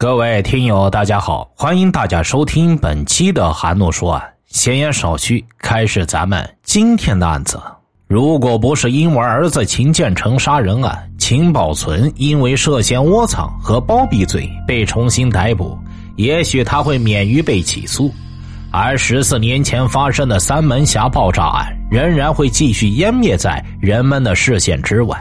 [0.00, 4.22] 各位听友，大家好，欢迎大家收听本期的韩诺说案。
[4.46, 7.60] 闲言少叙，开始咱们今天的案子。
[8.06, 15.76] 如果不是因为儿子秦建成杀人案，秦保存因为涉嫌窝藏和包庇罪被重新逮捕，
[16.14, 18.14] 也许他会免于被起诉。
[18.70, 25.20] 而十四年前发生的三门峡爆炸案，仍然会继续湮灭在人们的视线之外。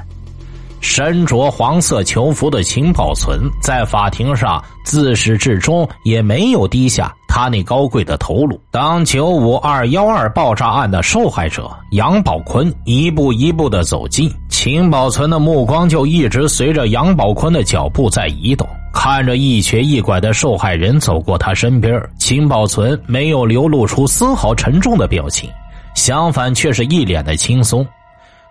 [0.87, 8.57] 身着黄色囚服的秦保存在法庭上自始至终也没有低下他那高贵的头颅。
[8.71, 18.65] 当九五二幺二爆炸案的受害者杨宝坤一步一步的走近，秦保存的目光就一直随着杨宝坤的脚步在移动。
[18.93, 25.49] 看着一瘸一拐的受害人走过他身边，秦保存没有流露出丝毫沉重的表情，
[25.95, 27.85] 相反却是一脸的轻松。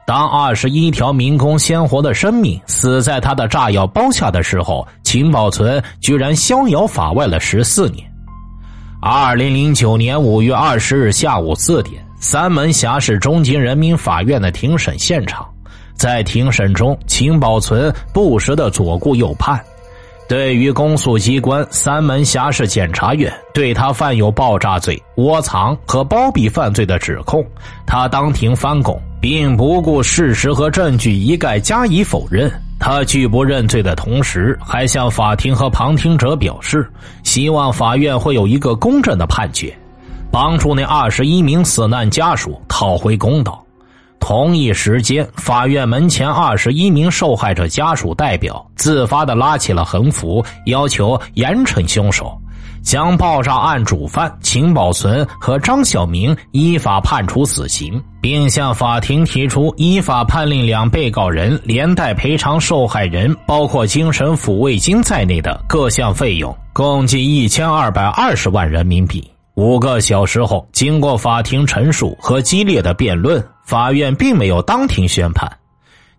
[0.06, 8.08] 当二十一条民工鲜活的生命死在他的炸药包下的时候，秦保存居然逍遥法外了十四年。
[9.00, 15.44] 二零零九年五月二十日下午四点，三门峡市中级人民法院的庭审现场，
[15.94, 19.60] 在庭审中，秦保存不时的左顾右盼。
[20.28, 27.44] 对于公诉机关三门峡市检察院对他犯有爆炸罪、窝藏和包庇犯罪的指控，
[27.86, 29.00] 他当庭翻供。
[29.20, 32.50] 并不顾事实和证据一概加以否认。
[32.78, 36.86] 他拒不认罪的同时，还向法庭和旁听者表示，
[37.22, 39.74] 希望法院会有一个公正的判决，
[40.30, 43.62] 帮助那二十一名死难家属讨回公道。
[44.20, 52.38] 同一时间，法院门前二十一名受害者家属代表自发的拉起了横幅，要求严惩凶手。
[52.86, 69.28] 将爆炸案主犯秦保存和张小明依法判处死刑，并向法庭提出依法判令两被告人连带赔偿受害人包括精神抚慰金在内的各项费用，共计一千二百二十万人民币。
[69.56, 75.50] 五个小时后，经过法庭陈述和激烈的辩论，法院并没有当庭宣判。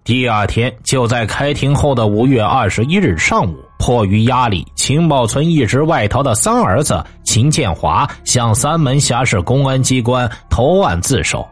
[0.03, 11.45] 第二天，就在开庭后的五月二十一日上午，迫于压力，秦保存一直外逃的三儿子秦建华向三门峡市公安机关投案自首。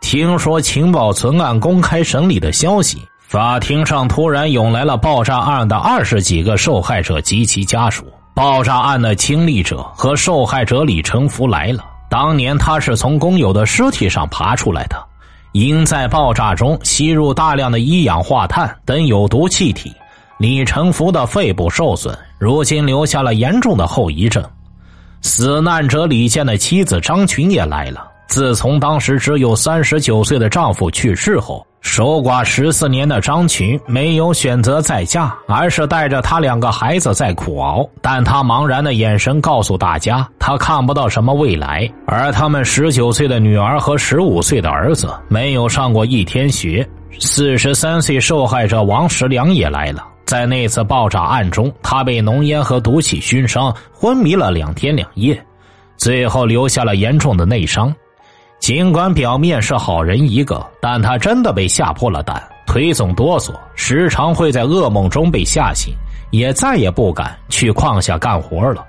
[0.00, 8.04] 听说秦保存案公开审理的消息，法庭上突然涌来了爆炸案的二十几个受害者及其家属。
[8.32, 14.96] 爆炸案的亲历者和受害者李成福来了，当年他是从工友的尸体上爬出来的。
[15.50, 19.92] 因在爆炸中吸入大量的一氧化碳等有毒气体，
[20.38, 24.44] 李成福的肺部受损，如今留下了严重的后遗症。
[25.22, 28.06] 死难者李健的妻子张群也来了。
[28.28, 31.66] 自从当时只有三十九岁的丈夫去世后。
[31.82, 37.88] 守寡十四年的张群没有选择再嫁，而是带着他两个孩子在苦熬。
[38.02, 41.88] 但他茫然的眼神告诉大家，他看不到什么未来。
[42.04, 46.84] 而他们十九岁的女儿和十五岁的儿子没有上过一天学。
[47.20, 55.40] 四十三岁受害者王石良也来了，在那次爆炸案中，他被浓烟和毒气熏伤，昏迷了两天两夜，
[55.96, 57.94] 最后留下了严重的内伤。
[58.58, 65.94] 尽管表面是好人一个，但他真的被吓破了胆，腿总哆嗦，时常会在噩梦中被吓醒，
[66.32, 68.84] 也再也不敢去矿下干活了。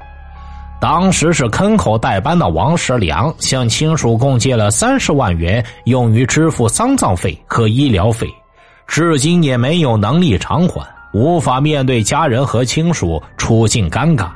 [0.79, 8.27] 当时是坑口代班的王石良向亲属共借了三十万元，用于支付丧葬费和医疗费，
[8.87, 14.29] 至今也没有能力偿还，无法面对家人和亲属，处境尴尬。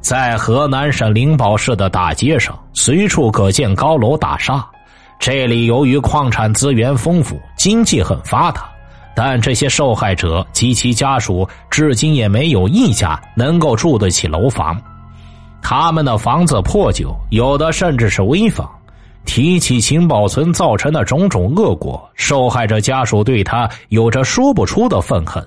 [0.00, 4.64] 在河南省灵宝市的大街上，随处可见高楼大厦。
[5.18, 8.68] 这里由于矿产资源丰富，经济很发达，
[9.14, 14.80] 但这些受害者及其家属至今也没有一家能够住得起楼房。
[15.60, 18.68] 他们的房子破旧，有的甚至是危房。
[19.26, 25.46] 提起秦宝存造成的种种恶果，受害者家属对他有着说不出的愤恨。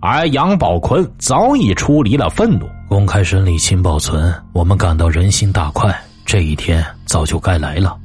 [0.00, 2.66] 而杨宝坤早已出离了愤怒。
[2.88, 5.94] 公开审理秦保存，我们感到人心大快。
[6.24, 7.96] 这一天早就该来了。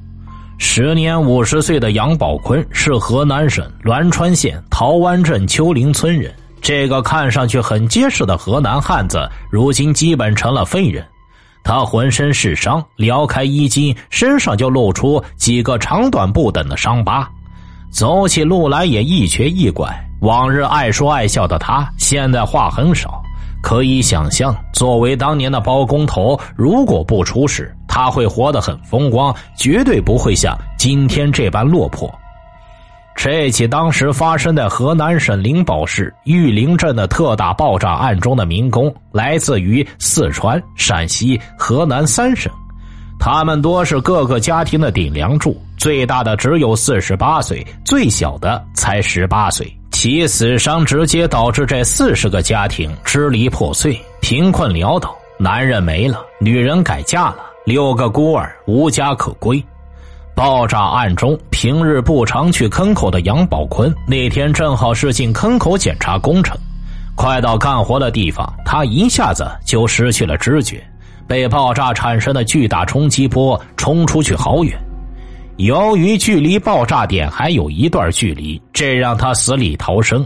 [0.57, 6.33] 时年五十岁的杨宝坤是河南省栾川县桃湾镇丘陵村人。
[6.61, 11.05] 这个看上去很结实的河南汉子，如今基本成了废人。
[11.63, 17.29] 他浑身是伤，撩开衣襟，身上就露出几个长短不等的伤疤，
[17.89, 20.04] 走起路来也一瘸一拐。
[20.25, 23.21] 往日爱说爱笑的他，现在话很少。
[23.61, 32.11] 可以想象，作为当年的包工头，如果不出事，他会活得很风光，绝对不会像今天这般落魄。
[33.15, 42.51] 这起当时发生在河南省灵宝市玉林镇的特大爆炸案中的民工，来自于四川、陕西、河南三省，
[43.19, 49.71] 他们多是各个家庭的顶梁柱，最大的只有四十八岁，最小的才十八岁。
[49.95, 59.63] 其死伤直接导致这四十个家庭支离破碎、贫困潦倒，男人没了，女人改嫁了，六个孤儿无家可归。
[60.35, 66.57] 爆炸案中，平日不常去坑口的杨宝坤，那天正好是进坑口检查工程。
[67.15, 70.85] 快到干活的地方，他一下子就失去了知觉，
[71.25, 74.77] 被爆炸产生的巨大冲击波冲出去好远。
[75.57, 80.25] 由于距离爆炸点还有一段距离，这让他死里逃生。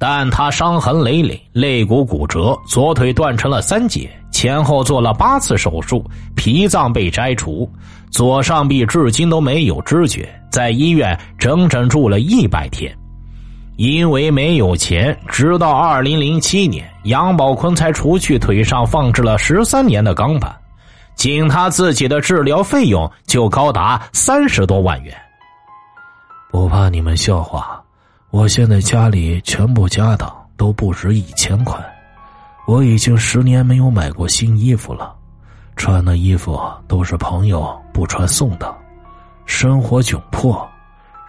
[0.00, 6.04] 但他伤痕累累，肋骨骨折，左腿断成了三截，前后做了八次手术，
[6.36, 7.68] 脾脏被摘除，
[8.10, 12.92] 左上臂至今都没有知觉，在医院整整住了一百天。
[13.76, 20.52] 因为没有钱，直到二零零七年，杨宝坤才除去腿上放置了十三年的钢板，
[21.18, 25.14] 仅他自己的治疗费用就高达三十多万元。
[26.50, 27.82] 不怕你们笑话。
[28.30, 31.78] 我现在家里全部家当都不值一千块，
[32.66, 35.14] 我已经十年没有买过新衣服了，
[35.76, 38.72] 穿的衣服都是朋友不穿送的，
[39.46, 40.68] 生活窘迫，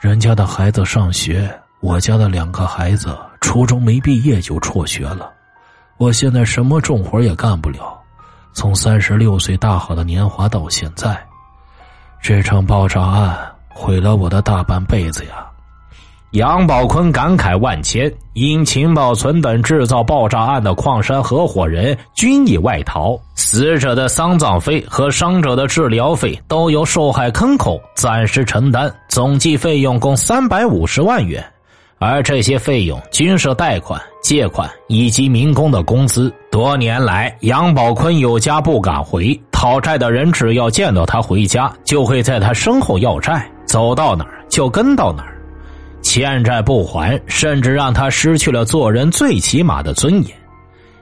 [0.01, 1.49] 人家的孩子上学，
[1.79, 5.31] 我家的两个孩子初中没毕业就辍学了，
[5.95, 7.98] 我现在什么重活也干不了，
[8.53, 11.17] 从三十六岁大好的年华到现在，
[12.21, 13.37] 这场爆炸案
[13.69, 15.45] 毁了我的大半辈子呀。
[16.33, 31.43] 杨宝坤感慨万千，因秦宝存等制造爆炸案的矿山合伙人均已外逃，死者的丧葬费和伤者的治疗费都由受害坑口暂时承担，总计费用共三百五十万元，
[31.97, 36.31] 而这些费用均是贷款、借款以及民工的工资。
[36.51, 45.37] 多年来，杨宝坤有家不敢回，讨债的人只要见到他回家，就会在他身后要债，走到哪儿就跟到哪儿。
[46.01, 50.35] 欠债不还，甚至让他失去了做人最起码的尊严。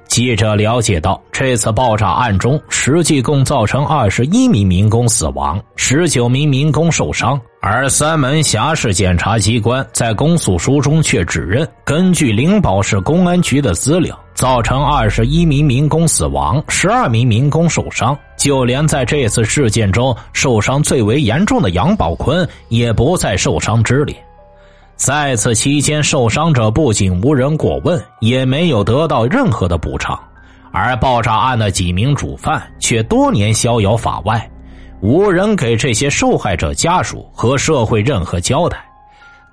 [0.09, 7.39] 记者了解到，这次爆炸案中，实际共造成二十一名民工死亡，十九名民工受伤。
[7.61, 18.15] 而三门峡市检察机关在公诉书中却指认，根据灵宝市公安局的资料，造成二十一名民工死亡，十二名民工受伤。
[18.37, 24.15] 就连在这次事件中受伤最为严重的杨宝坤，也不在受伤之列。
[24.95, 30.15] 在此期间，受伤者不仅无人过问，也没有得到任何的补偿，
[30.71, 34.47] 而爆炸案的几名主犯却多年逍遥法外，
[35.01, 38.86] 无人给这些受害者家属和社会任何交代。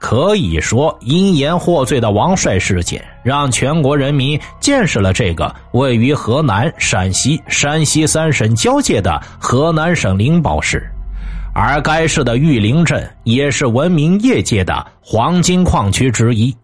[0.07, 10.87] 可以说，因言获罪的王帅事件，让全国人民见识了这个位于河南、陕西、山西三省交界的河南省灵宝市。
[11.55, 16.55] 而该市的玉林镇也是闻名业界的黄金矿区之一，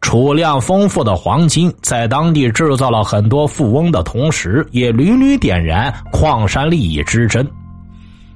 [0.00, 7.46] 储量丰富的黄金在当地制造了很多富翁的同时，也屡屡点燃矿山利益之争。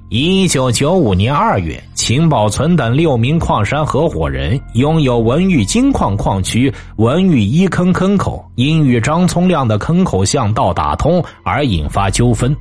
[0.08, 12.56] 一九九五年二月，秦宝存等六名矿山合伙人拥有文玉金矿矿区文玉一坑坑口，因与张聪亮的坑口巷道打通而引发纠纷，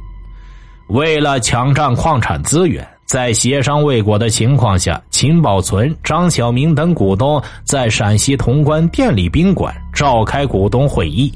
[0.88, 2.86] 为了抢占矿产资源。
[3.06, 11.32] 在协商未果的情况下，秦宝存、张小明等股东在陕西潼关电力宾馆召开股东会议。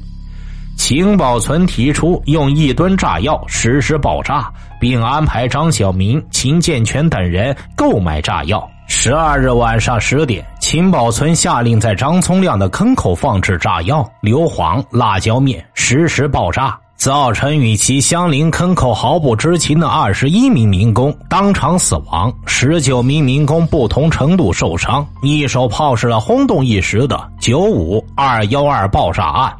[0.82, 8.66] 秦宝存提出用一吨炸药实施爆炸，并安排张小明、秦建全等人购买炸药。
[8.88, 16.76] 十二日晚上十点，秦宝存下令在张聪亮的坑口放置炸药、硫磺、辣椒面，实施爆炸。
[16.96, 29.54] 造成与其相邻坑口毫不知情的二十一名民工当场死亡，十九名民工不同程度受伤，一手炮制了轰动一时的“九五二幺二”爆炸案。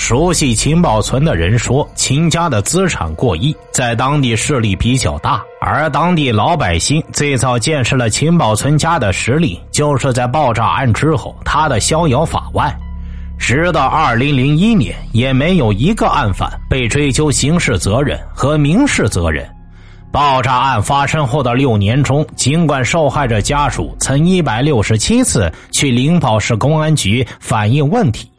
[0.00, 12.74] 熟悉秦宝存的人说，秦家的资产过亿，在当地势力比较大，而当地老百姓最早见识了秦宝存家的实力，就是在爆炸案之后，他的逍遥法外。
[13.38, 19.46] 直到二零零一年，也没有一个案犯被追究刑事责任和民事责任。
[20.10, 28.29] 爆炸案发生后的六年中，尽管受害者家属曾一百六十七次去灵宝市公安局反映问题，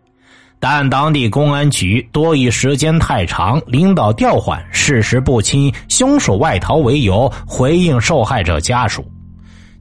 [0.62, 9.04] 但当地公安局多以时间太长、领导调换、事实不清、凶手外逃为由回应受害者家属。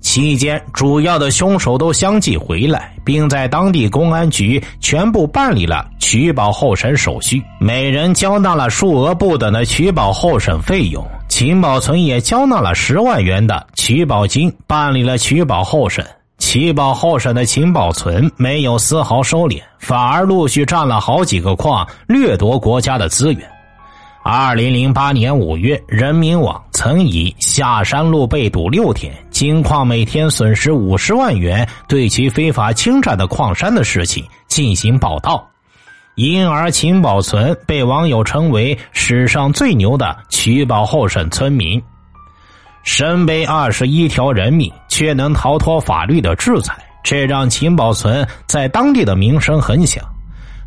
[0.01, 11.07] 期间，主要的凶手都相继回来，并在当地公安局全部办理了取保候审手续，每人交纳了数额不等的取保候审费用。
[11.29, 16.03] 秦宝存也交纳了十万元的取保金，办理了取保候审。
[16.41, 23.49] 取保候审的秦宝存没有丝毫收敛，反而陆续占了好几个矿，掠夺国家的资源。
[24.25, 35.47] 二零零八年五月，人民网曾以下山路被堵六天，金矿每天损失五十万元，对其非法侵占的矿山的事情进行报道，
[36.17, 41.81] 因而秦宝存被网友称为史上最牛的取保候审村民。
[42.93, 50.05] 身背二十一条人命，却能逃脱法律的制裁，这让秦宝存在当地的名声很响。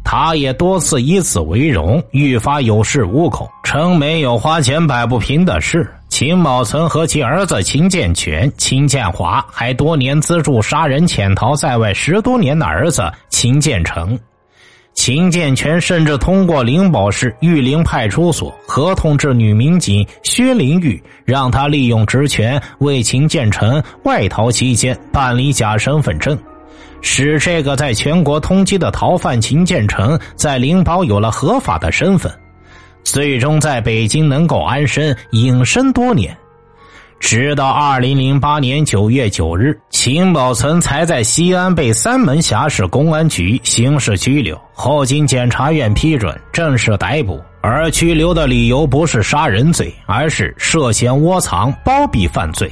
[0.05, 5.93] 他也多次以此为荣，愈发有恃无恐，称没有花钱摆不平的事。
[6.07, 14.17] 秦宝存和其儿子秦建全、秦建华还多年资助杀人潜逃在外十多年的儿子秦建成。
[14.93, 26.37] 秦建全甚至通过灵宝市玉林派出所合同制女民警薛玲玉，让他利用职权为秦建成外逃期间办理假身份证。
[27.01, 32.31] 使这个在全国通缉的逃犯秦建成在灵宝有了合法的身份，
[33.03, 36.37] 最终在北京能够安身隐身多年，
[37.23, 47.41] 直到二零零八年九月九日，秦宝存才在西安被三门峡市公安局刑事拘留，后经检察院批准正式逮捕。
[47.61, 52.69] 而拘留的理由不是杀人罪，而是涉嫌窝藏包庇犯罪。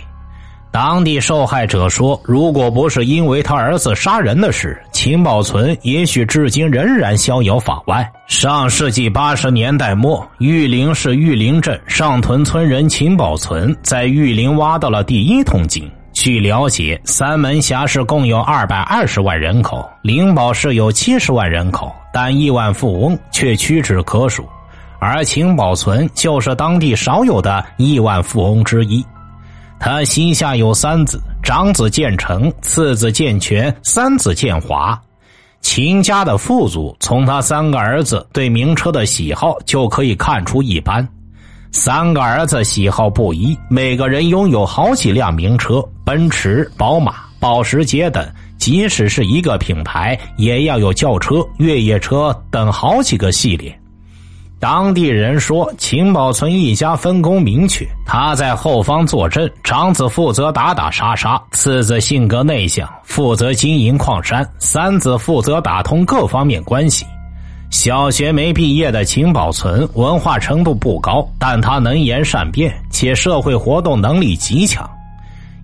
[0.72, 15.92] 当地受害者说：“如果不是因为他儿子杀人的事，秦宝存也许至今仍然逍遥法外。”上世纪八十年代末，玉林市玉林镇上屯村人秦宝存在玉林挖到了第一桶金。
[16.14, 24.48] 据了解，三门峡市共有二百二十万人口，灵宝市有七十万人口，但亿万富翁却屈指可数，
[25.00, 29.06] 而秦宝存就是当地少有的亿万富翁之一。
[29.84, 34.96] 他膝下有三子：长子建成，次子建全，三子建华。
[35.62, 41.06] 秦家的富足，从他三个儿子对名车的喜好就可以看出一斑。
[41.72, 48.24] 三个儿子喜好不一，每个人拥有好几辆名车，奔驰、宝马、保时捷等。
[48.60, 53.76] 即使是一个品牌，也要有轿车、越野车等好几个系列。
[54.62, 67.08] 当地人说，秦宝存一家分工明确，他在后方坐镇，长子负责打打杀杀，次子性格内向，负责经营矿山，三子负责打通各方面关系。
[67.72, 74.88] 小学没毕业的秦宝存文化程度不高，但他能言善辩，且社会活动能力极强。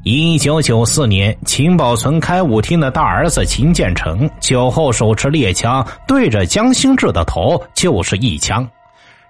[0.01, 8.67] 一九九四年，秦宝存开舞厅的大儿子秦建成酒后手持猎枪，对着江兴志的头就是一枪。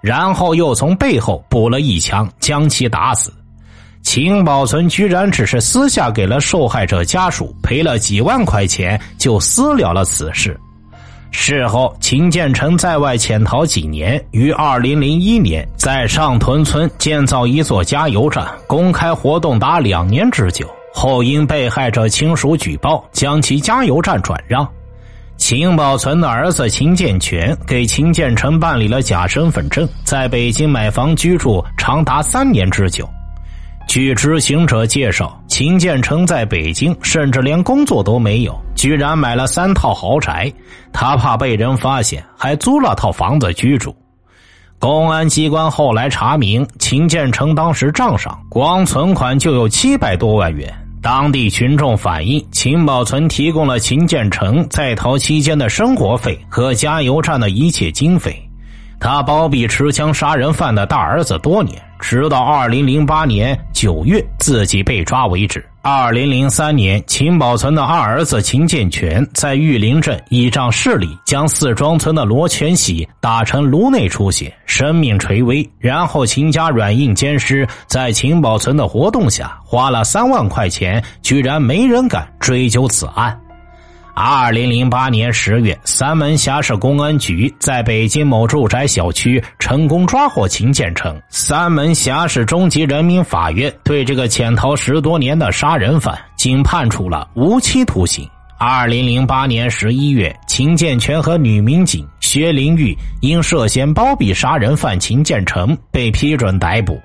[0.07, 3.29] 然后又从背后补了一枪，将其打死。
[4.03, 10.57] 秦宝存居然只是私下给了受害者家属赔了几万块钱，就私了了此事。
[11.29, 20.65] 事后，秦建成在外潜逃几年，于二零零一年在上屯村建造一座加油站，公开活动达两年之久。
[20.93, 24.65] 后因被害者亲属举报，将其加油站转让。
[25.37, 33.07] 秦宝存的儿子秦建全给秦建成办理了假身份证，在北京买房居住长达三年之久。
[33.87, 40.51] 据知情者介绍，秦建成在北京甚至连工作都没有，居然买了三套豪宅。
[40.91, 43.95] 他怕被人发现，还租了套房子居住。
[44.79, 50.73] 公安机关后来查明，秦建成当时账上光存款就有七百多万元。
[51.01, 58.46] 当地群众反映，秦宝存提供了秦建成在逃期间的生活费和加油站的一切经费。
[58.99, 65.63] 他包庇持枪杀人犯的大儿子多年，直到二零零八年九月自己被抓为止。
[65.83, 75.67] 二零零三年，秦宝存的二儿子秦建全在玉林镇倚仗势力，将四庄村的罗全喜打成颅内出血，生命垂危。
[75.79, 83.39] 然后秦家软硬兼施，在秦宝存的活动下，花了三万块钱，居然没人敢追究此案。
[84.19, 91.15] 二零零八年十月，三门峡市公安局在北京某住宅小区成功抓获秦建成。
[91.29, 98.27] 三门峡市中级人民法院对这个潜逃十多年的杀人犯，仅判处了无期徒刑。
[98.57, 106.99] 二零零八年十一月，秦建全和女民警薛玲玉因涉嫌包庇杀人犯秦建成被批准逮捕。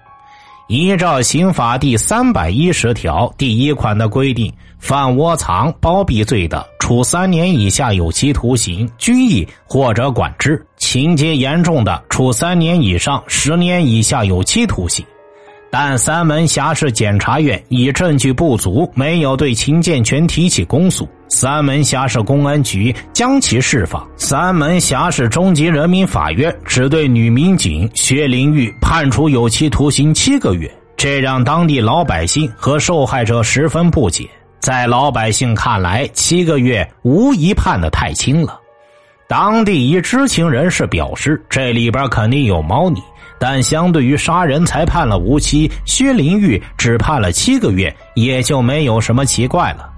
[0.69, 15.07] 依照刑法第三百一十条第一款的规定，犯窝藏、包庇罪的，处三年以下有期徒刑、拘役或者管制；情节严重的，处三年以上十年以下有期徒刑。
[15.71, 24.05] 但三门峡市检察院以证据不足，没有对秦建全提起公诉，三门峡市公安局将其释放。
[24.17, 34.29] 三门峡市中级人民法院只对女民警薛玲玉判处有期徒刑七个月，这让当地老百姓和受害者十分不解。
[34.63, 38.61] 在老百姓看来，七个月无疑判的太轻了。
[39.29, 43.01] 当地一知情人士表示，这里边肯定有猫腻。
[43.41, 49.91] 但相对于杀人才判了无期，薛林玉只判了七个月，也就没有什么奇怪了。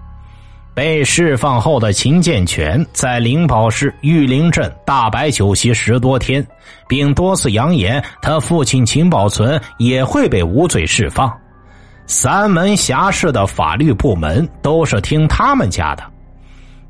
[0.72, 6.44] 被释放后的秦建全在灵宝市玉林镇大摆酒席十多天，
[6.88, 11.30] 并多次扬言他父亲秦宝存也会被无罪释放。
[12.06, 16.04] 三门峡市的法律部门都是听他们家的。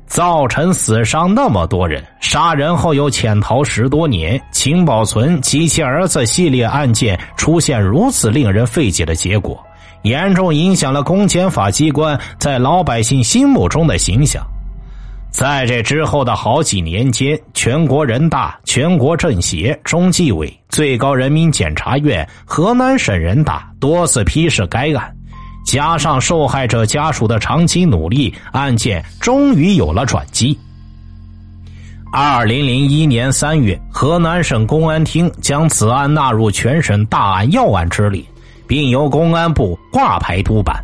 [0.07, 9.59] 造成死伤那么多人，杀人后又潜逃十多年，秦宝存及其儿子系列案件出现如此令人费解的结果，
[10.03, 14.45] 严重影响了公检法机关在老百姓心目中的形象。
[15.37, 25.13] 在这之后的好几年间，全国人大、全国政协、中纪委、最高人民检察院、河南省人大多次批示该案。
[25.65, 30.57] 加上受害者家属的长期努力，案件终于有了转机。
[32.13, 38.23] 二零零一年三月，河南省公安厅将此案纳入全省大案要案之列，
[38.65, 40.81] 并由公安部挂牌督办。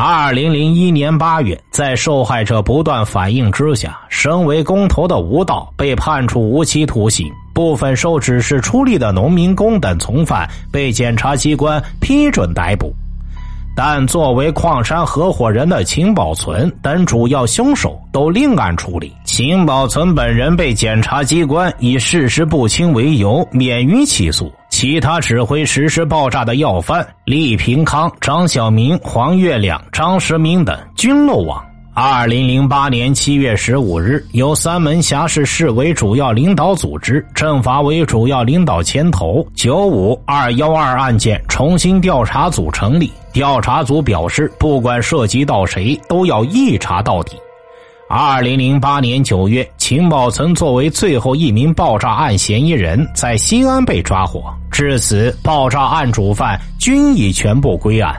[0.00, 12.94] 二零零一年八月，在受害者不断反映之下，身为工头的吴道被判处无期徒刑，部分受指示出力的农民工等从犯被检察机关批准逮捕。
[13.74, 19.12] 但作为矿山合伙人的秦宝存等主要凶手都另案处理。
[19.24, 31.60] 秦宝存本人被检察机关以事实不清为由免于起诉，其他指挥实施爆炸的要犯厉平康、张小明、黄月亮、张时明等均漏网。
[31.92, 43.10] 二零零八年七月十五日，由三门峡市市委主要领导组织、政法委主要领导牵头，九五二幺二案件重新调查组成立。
[43.32, 47.32] 调查组表示，不管涉及到谁，都要一查到底。
[48.10, 54.42] 二零零八年九月，秦宝曾作为最后一名爆炸案嫌疑人，在西安被抓获。
[54.70, 58.16] 至此，爆炸案主犯均已全部归案。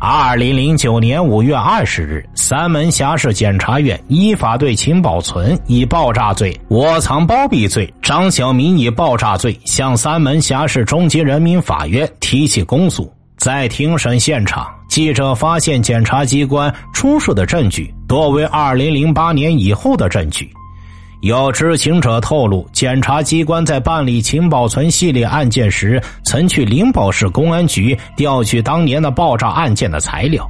[0.00, 13.08] 二零零九年五月二十日，三门峡市检察院依法对秦宝存以爆炸罪、窝藏包庇罪、张小明以爆炸罪向三门峡市中级人民法院提起公诉。
[13.36, 20.50] 在庭审现场，记者发现检察机关出示的证据多为二零零八年以后的证据。
[21.20, 30.48] 有知情者透露，检察机关在办理秦宝存系列案件时，曾去灵宝市公安局调取当年的爆炸案件的材料。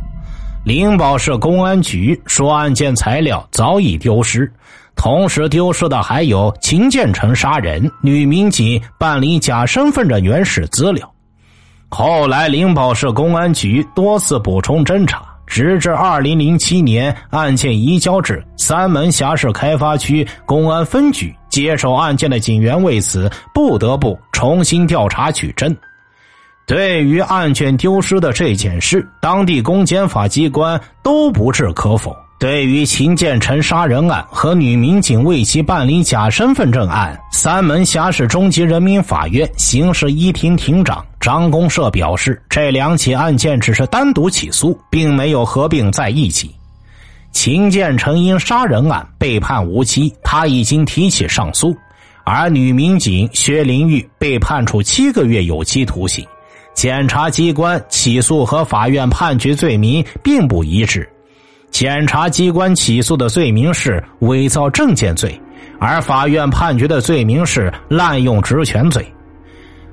[0.64, 4.52] 灵宝市公安局说，案件材料早已丢失，
[4.96, 11.08] 同时丢失的还有秦建成杀人、女民警办理假身份证原始资料。
[11.88, 15.24] 后来，灵宝市公安局多次补充侦查。
[15.46, 25.74] 直至二零零七年，案件移交至三门峡市开发区公安分局接手案件的警员，为此不得不重新调查取证。
[26.66, 32.14] 对于案卷丢失的这件事，当地公检法机关都不置可否。
[32.38, 46.54] 对于秦建成杀人案和女民警为其办理假身份证案，三门峡市中级人民法院刑事一庭庭长张公社表示，这两起案件只是单独起诉，并没有合并在一起。
[47.32, 51.74] 秦建成因杀人案被判无期，他已经提起上诉；
[52.22, 56.26] 而女民警薛林玉被判处七个月有期徒刑。
[56.74, 61.10] 检察机关起诉和法院判决罪名并不一致。
[61.70, 65.38] 检察机关起诉的罪名是伪造证件罪，
[65.78, 69.06] 而法院判决的罪名是滥用职权罪。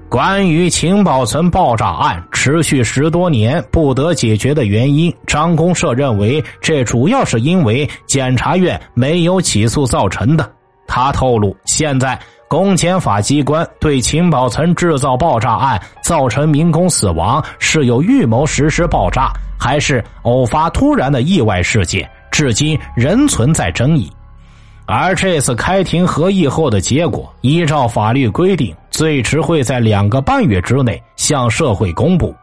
[0.09, 10.49] 关于情报存爆炸案持续十多年不得解决的原因，张公社认为这主要是因为检察院没有起诉造成的。
[10.85, 19.31] 他透露，现在公检法机关对秦宝存制造爆炸案造成民工死亡是有预谋实施爆炸。
[19.59, 24.11] 还是偶发突然的意外事件，至今仍存在争议。
[24.85, 32.35] 而这次开庭合议后的结果，依照法律规定，最迟会在两个半月之内向社会公布。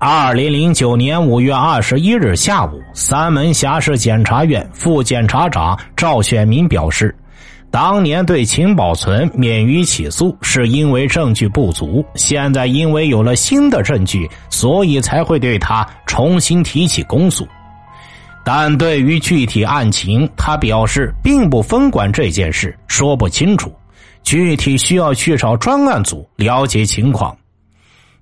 [0.00, 7.16] 二零零九年五月二十一日下午，三门峡市检察院副检察长赵选民表示，
[7.70, 12.04] 当年对秦宝存免于起诉，是因为证据不足。
[12.14, 17.46] 现在因为有了新的证据，所以才会对他重新提起公诉。
[18.44, 23.74] 但对于具体案情，他表示并不分管这件事，说不清楚，
[24.22, 27.36] 具体需要去找专案组了解情况。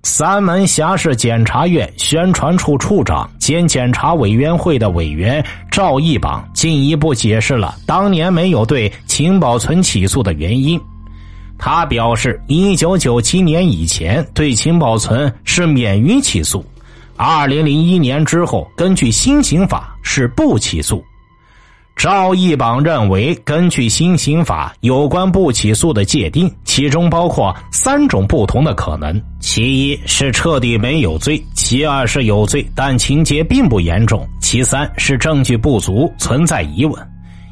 [0.05, 10.79] 三门峡市检察院宣传处处长兼检察委员会的委员赵义榜进一步解释了当年没有对秦宝存起诉的原因。
[11.57, 16.63] 他表示，一九九七年以前对秦宝存是免于起诉，
[17.15, 21.03] 二零零一年之后根据新刑法是不起诉。
[21.95, 36.93] 赵一榜认为，根据新刑法有关不起诉的界定，其中包括三种不同的可能：其一是彻底没有罪；其二是有罪但情节并不严重；其三是证据不足，存在疑问。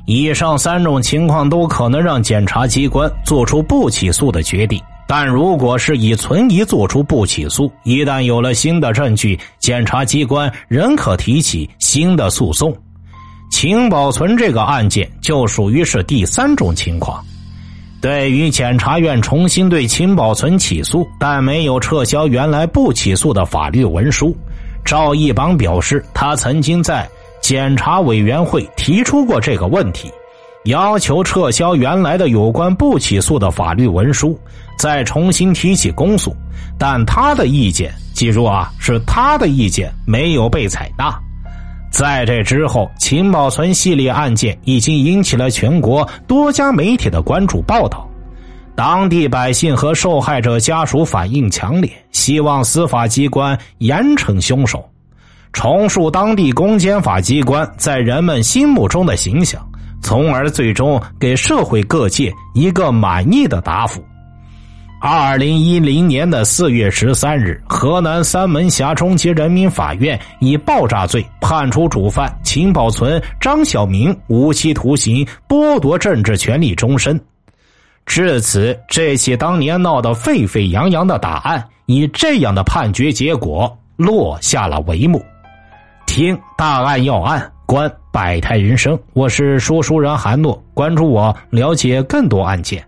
[0.05, 4.79] 以上三种情况都可能让检察机关做出不起诉的决定。
[5.07, 12.75] 但如果是以存疑作出不起诉，一旦有了新的证据，检察机关仍可提起新的诉讼。
[13.53, 17.23] 秦保存这个案件就属于是第三种情况。
[18.01, 24.35] 对于检察院重新对秦保存起诉，但没有撤销原来不起诉的法律文书，
[24.83, 27.07] 赵一邦表示，他曾经在
[27.43, 30.11] 检察委员会提出过这个问题，
[30.65, 34.35] 要求撤销原来的有关不起诉的法律文书，
[34.79, 36.35] 再重新提起公诉，
[36.79, 41.15] 但他的意见，记住啊，是他的意见没有被采纳。
[41.93, 48.09] 在这之后，秦宝存系列案件已经引起了全国多家媒体的关注报道，
[48.75, 54.83] 当地百姓和受害者家属反应强烈，希望司法机关严惩凶手，
[55.53, 59.63] 重塑当地公检法机关在人们心目中的形象，
[60.01, 64.03] 从而最终给社会各界一个满意的答复。
[65.05, 77.19] 二零一零年的四月十三日，河南三门峡中级人民法院以爆炸罪判处主犯秦宝存、张小明无期徒刑，剥夺政治权利终身。
[78.05, 85.21] 至此，这起当年闹得沸沸扬扬的大案，以这样的判决结果落下了帷幕。
[86.05, 92.81] 听大案要案，观百态人生，我是说书人韩诺，关注我，了解更多案件。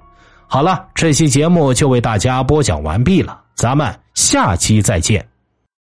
[0.47, 5.25] 好了，这期节目就为大家播讲完毕了，咱们下期再见。